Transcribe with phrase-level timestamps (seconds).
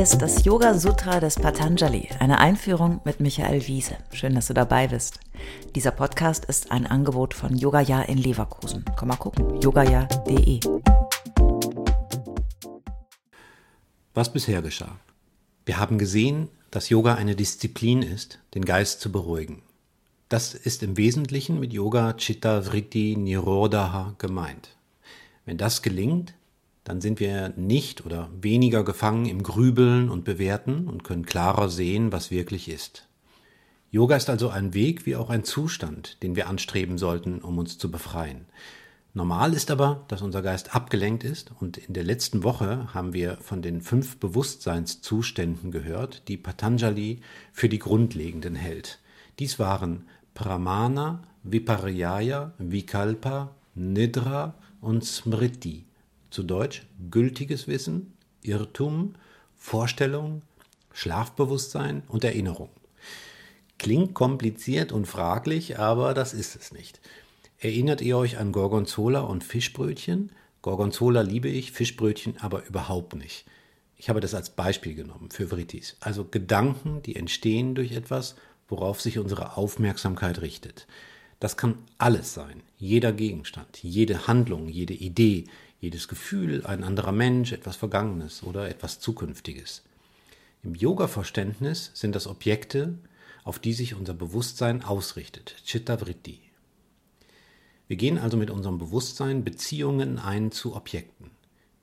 [0.00, 3.98] Ist das Yoga Sutra des Patanjali, eine Einführung mit Michael Wiese.
[4.14, 5.20] Schön, dass du dabei bist.
[5.74, 8.82] Dieser Podcast ist ein Angebot von Yogaya in Leverkusen.
[8.98, 10.60] Komm mal gucken, yogaya.de.
[14.14, 14.98] Was bisher geschah?
[15.66, 19.60] Wir haben gesehen, dass Yoga eine Disziplin ist, den Geist zu beruhigen.
[20.30, 24.78] Das ist im Wesentlichen mit Yoga Chitta Vritti Nirodha gemeint.
[25.44, 26.32] Wenn das gelingt,
[26.84, 32.12] dann sind wir nicht oder weniger gefangen im Grübeln und Bewerten und können klarer sehen,
[32.12, 33.06] was wirklich ist.
[33.90, 37.76] Yoga ist also ein Weg wie auch ein Zustand, den wir anstreben sollten, um uns
[37.76, 38.46] zu befreien.
[39.12, 43.38] Normal ist aber, dass unser Geist abgelenkt ist und in der letzten Woche haben wir
[43.38, 47.20] von den fünf Bewusstseinszuständen gehört, die Patanjali
[47.52, 49.00] für die grundlegenden hält.
[49.40, 55.89] Dies waren Pramana, Viparyaya, Vikalpa, Nidra und Smriti
[56.30, 59.14] zu Deutsch gültiges Wissen, Irrtum,
[59.56, 60.42] Vorstellung,
[60.92, 62.70] Schlafbewusstsein und Erinnerung.
[63.78, 67.00] Klingt kompliziert und fraglich, aber das ist es nicht.
[67.58, 70.32] Erinnert ihr euch an Gorgonzola und Fischbrötchen?
[70.62, 73.44] Gorgonzola liebe ich, Fischbrötchen aber überhaupt nicht.
[73.96, 75.96] Ich habe das als Beispiel genommen für Vritis.
[76.00, 78.34] Also Gedanken, die entstehen durch etwas,
[78.68, 80.86] worauf sich unsere Aufmerksamkeit richtet.
[81.38, 82.62] Das kann alles sein.
[82.78, 85.44] Jeder Gegenstand, jede Handlung, jede Idee,
[85.80, 89.82] jedes Gefühl, ein anderer Mensch, etwas Vergangenes oder etwas Zukünftiges.
[90.62, 92.98] Im Yoga-Verständnis sind das Objekte,
[93.44, 96.40] auf die sich unser Bewusstsein ausrichtet, Chitta-Vritti.
[97.88, 101.30] Wir gehen also mit unserem Bewusstsein Beziehungen ein zu Objekten.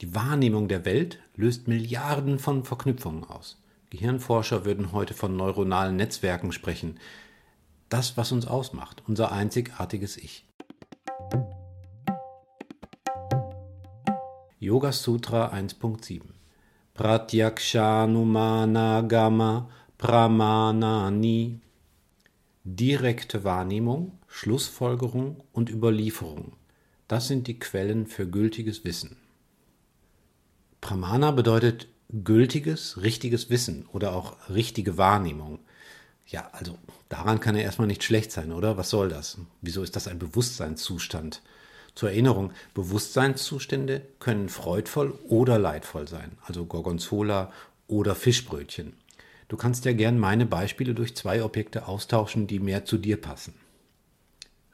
[0.00, 3.56] Die Wahrnehmung der Welt löst Milliarden von Verknüpfungen aus.
[3.90, 7.00] Gehirnforscher würden heute von neuronalen Netzwerken sprechen.
[7.88, 10.44] Das, was uns ausmacht, unser einzigartiges Ich.
[14.60, 16.20] Yoga Sutra 1.7
[16.94, 21.60] Pratyakshanumana Gama Pramanani
[22.64, 26.54] Direkte Wahrnehmung, Schlussfolgerung und Überlieferung.
[27.06, 29.16] Das sind die Quellen für gültiges Wissen.
[30.80, 35.60] Pramana bedeutet gültiges, richtiges Wissen oder auch richtige Wahrnehmung.
[36.26, 36.76] Ja, also
[37.08, 38.76] daran kann ja erstmal nicht schlecht sein, oder?
[38.76, 39.38] Was soll das?
[39.62, 41.42] Wieso ist das ein Bewusstseinszustand?
[41.98, 47.52] Zur Erinnerung, Bewusstseinszustände können freudvoll oder leidvoll sein, also Gorgonzola
[47.88, 48.92] oder Fischbrötchen.
[49.48, 53.54] Du kannst ja gern meine Beispiele durch zwei Objekte austauschen, die mehr zu dir passen.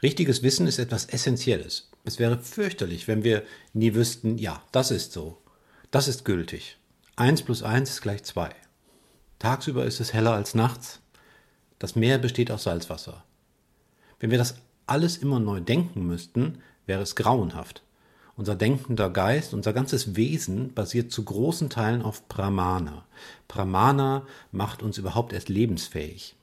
[0.02, 1.88] Richtiges Wissen ist etwas Essentielles.
[2.04, 3.42] Es wäre fürchterlich, wenn wir
[3.72, 5.38] nie wüssten, ja, das ist so,
[5.90, 6.76] das ist gültig.
[7.16, 8.50] Eins plus eins ist gleich zwei.
[9.38, 11.00] Tagsüber ist es heller als nachts.
[11.78, 13.24] Das Meer besteht aus Salzwasser.
[14.20, 14.56] Wenn wir das
[14.86, 17.82] alles immer neu denken müssten, wäre es grauenhaft.
[18.36, 23.04] Unser denkender Geist, unser ganzes Wesen basiert zu großen Teilen auf Pramana.
[23.46, 26.34] Pramana macht uns überhaupt erst lebensfähig.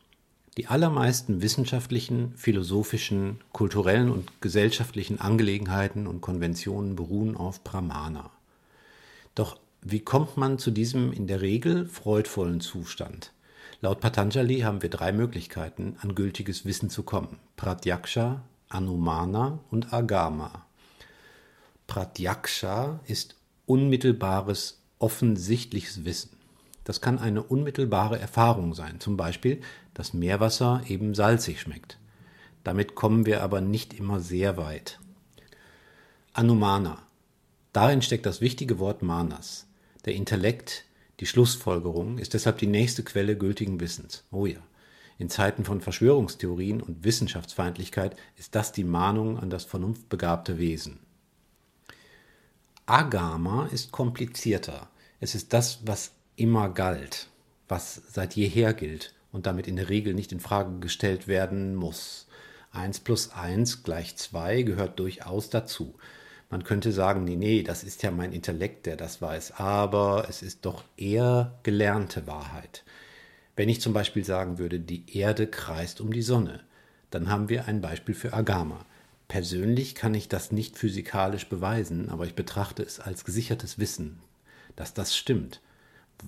[0.58, 8.32] Die allermeisten wissenschaftlichen, philosophischen, kulturellen und gesellschaftlichen Angelegenheiten und Konventionen beruhen auf Pramana.
[9.36, 13.32] Doch wie kommt man zu diesem in der Regel freudvollen Zustand?
[13.80, 17.40] Laut Patanjali haben wir drei Möglichkeiten, an gültiges Wissen zu kommen.
[17.56, 18.44] Pratyaksha,
[18.74, 20.66] Anumana und Agama.
[21.88, 26.38] Pratyaksha ist unmittelbares, offensichtliches Wissen.
[26.84, 29.62] Das kann eine unmittelbare Erfahrung sein, zum Beispiel,
[29.94, 31.98] dass Meerwasser eben salzig schmeckt.
[32.64, 35.00] Damit kommen wir aber nicht immer sehr weit.
[36.34, 36.98] Anumana.
[37.74, 39.68] Darin steckt das wichtige Wort Manas.
[40.06, 40.86] Der Intellekt,
[41.20, 44.24] die Schlussfolgerung, ist deshalb die nächste Quelle gültigen Wissens.
[44.32, 44.60] Oh ja.
[45.18, 51.00] In Zeiten von Verschwörungstheorien und Wissenschaftsfeindlichkeit ist das die Mahnung an das vernunftbegabte Wesen.
[52.86, 54.90] Agama ist komplizierter.
[55.20, 57.30] Es ist das, was immer galt,
[57.68, 62.28] was seit jeher gilt und damit in der Regel nicht in Frage gestellt werden muss.
[62.74, 65.96] 1 plus 1 gleich 2 gehört durchaus dazu.
[66.50, 70.42] Man könnte sagen, nee, nee, das ist ja mein Intellekt, der das weiß, aber es
[70.42, 72.84] ist doch eher gelernte Wahrheit.
[73.56, 76.62] Wenn ich zum Beispiel sagen würde, die Erde kreist um die Sonne,
[77.10, 78.86] dann haben wir ein Beispiel für Agama.
[79.28, 84.20] Persönlich kann ich das nicht physikalisch beweisen, aber ich betrachte es als gesichertes Wissen,
[84.76, 85.62] dass das stimmt.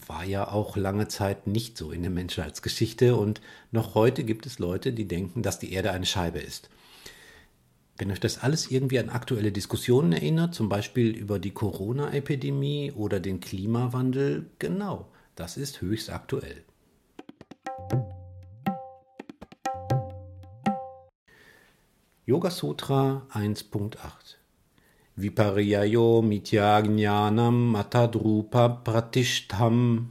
[0.08, 3.42] War ja auch lange Zeit nicht so in der Menschheitsgeschichte und
[3.72, 6.70] noch heute gibt es Leute, die denken, dass die Erde eine Scheibe ist.
[7.98, 13.20] Wenn euch das alles irgendwie an aktuelle Diskussionen erinnert, zum Beispiel über die Corona-Epidemie oder
[13.20, 16.64] den Klimawandel, genau, das ist höchst aktuell.
[22.26, 23.98] Yoga Sutra 1.8
[25.18, 30.10] Viparyayo Mityajnanam Atadrupa Pratishtham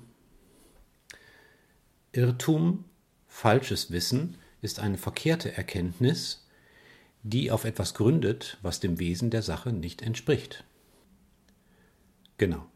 [2.13, 2.85] Irrtum,
[3.27, 6.47] falsches Wissen ist eine verkehrte Erkenntnis,
[7.23, 10.65] die auf etwas gründet, was dem Wesen der Sache nicht entspricht.
[12.37, 12.67] Genau.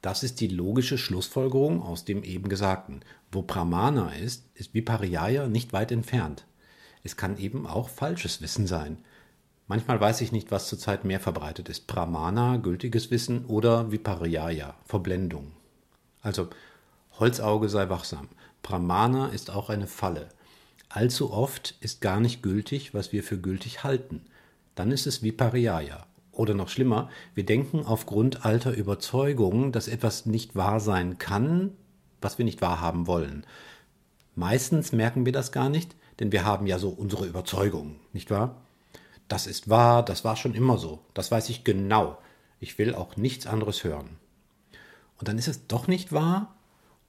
[0.00, 3.04] Das ist die logische Schlussfolgerung aus dem eben Gesagten.
[3.30, 6.46] Wo Pramana ist, ist Vipariyaya nicht weit entfernt.
[7.02, 8.98] Es kann eben auch falsches Wissen sein.
[9.66, 11.86] Manchmal weiß ich nicht, was zurzeit mehr verbreitet ist.
[11.86, 15.52] Pramana, gültiges Wissen oder Vipariyaya, Verblendung.
[16.20, 16.48] Also,
[17.18, 18.28] Holzauge sei wachsam.
[18.62, 20.28] Pramana ist auch eine Falle.
[20.88, 24.22] Allzu oft ist gar nicht gültig, was wir für gültig halten.
[24.74, 26.06] Dann ist es Vipariyaya.
[26.32, 31.72] Oder noch schlimmer, wir denken aufgrund alter Überzeugungen, dass etwas nicht wahr sein kann,
[32.22, 33.44] was wir nicht wahrhaben wollen.
[34.34, 38.62] Meistens merken wir das gar nicht, denn wir haben ja so unsere Überzeugungen, nicht wahr?
[39.28, 42.18] Das ist wahr, das war schon immer so, das weiß ich genau.
[42.60, 44.18] Ich will auch nichts anderes hören.
[45.18, 46.54] Und dann ist es doch nicht wahr?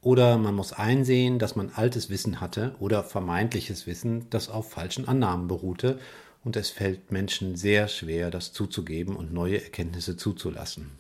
[0.02, 5.08] Oder man muss einsehen, dass man altes Wissen hatte oder vermeintliches Wissen, das auf falschen
[5.08, 6.00] Annahmen beruhte
[6.44, 10.92] und es fällt Menschen sehr schwer, das zuzugeben und neue Erkenntnisse zuzulassen.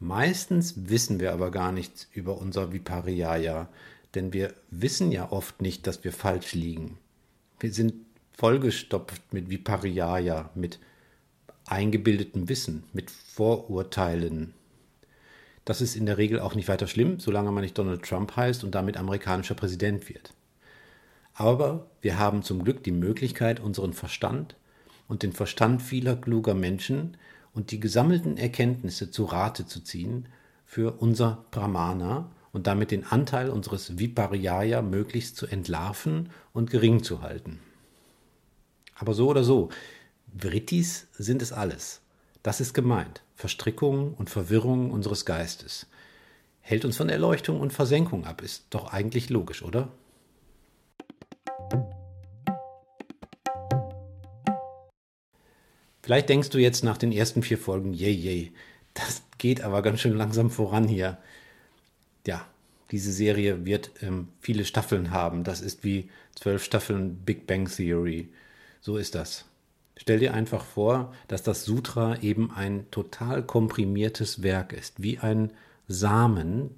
[0.00, 3.68] Meistens wissen wir aber gar nichts über unser Vipariyaya,
[4.14, 6.98] denn wir wissen ja oft nicht, dass wir falsch liegen.
[7.58, 7.94] Wir sind
[8.32, 10.78] vollgestopft mit Vipariyaya, mit
[11.66, 14.54] eingebildetem Wissen, mit Vorurteilen.
[15.64, 18.64] Das ist in der Regel auch nicht weiter schlimm, solange man nicht Donald Trump heißt
[18.64, 20.32] und damit amerikanischer Präsident wird.
[21.34, 24.56] Aber wir haben zum Glück die Möglichkeit, unseren Verstand
[25.06, 27.16] und den Verstand vieler kluger Menschen
[27.52, 30.26] und die gesammelten Erkenntnisse zu Rate zu ziehen
[30.64, 37.22] für unser Brahmana und damit den Anteil unseres Vipariyaya möglichst zu entlarven und gering zu
[37.22, 37.60] halten.
[38.94, 39.70] Aber so oder so,
[40.36, 42.00] Vrittis sind es alles.
[42.42, 43.22] Das ist gemeint.
[43.34, 45.86] Verstrickungen und Verwirrungen unseres Geistes.
[46.60, 49.88] Hält uns von Erleuchtung und Versenkung ab, ist doch eigentlich logisch, oder?
[56.02, 58.52] Vielleicht denkst du jetzt nach den ersten vier Folgen, yay, yay,
[58.94, 61.18] das geht aber ganz schön langsam voran hier.
[62.26, 62.46] Ja,
[62.90, 65.44] diese Serie wird ähm, viele Staffeln haben.
[65.44, 68.28] Das ist wie zwölf Staffeln Big Bang Theory.
[68.80, 69.44] So ist das.
[69.96, 75.52] Stell dir einfach vor, dass das Sutra eben ein total komprimiertes Werk ist, wie ein
[75.88, 76.70] Samen,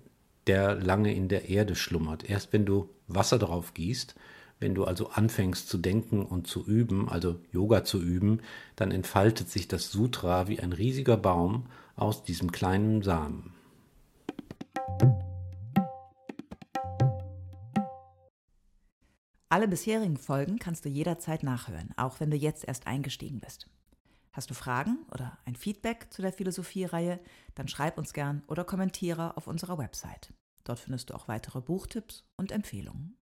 [0.48, 2.28] der lange in der Erde schlummert.
[2.28, 4.16] Erst wenn du Wasser drauf gießt,
[4.58, 8.40] wenn du also anfängst zu denken und zu üben, also Yoga zu üben,
[8.76, 11.66] dann entfaltet sich das Sutra wie ein riesiger Baum
[11.96, 13.54] aus diesem kleinen Samen.
[19.52, 23.68] Alle bisherigen Folgen kannst du jederzeit nachhören, auch wenn du jetzt erst eingestiegen bist.
[24.32, 27.20] Hast du Fragen oder ein Feedback zu der Philosophie-Reihe,
[27.54, 30.32] dann schreib uns gern oder kommentiere auf unserer Website.
[30.64, 33.18] Dort findest du auch weitere Buchtipps und Empfehlungen.